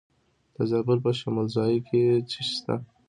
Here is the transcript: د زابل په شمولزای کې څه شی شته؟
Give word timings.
د 0.55 0.57
زابل 0.69 0.97
په 1.05 1.11
شمولزای 1.19 1.77
کې 1.87 2.01
څه 2.29 2.29
شی 2.31 2.43
شته؟ 2.57 2.75